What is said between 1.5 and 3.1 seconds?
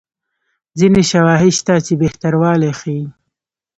شته چې بهتروالی ښيي.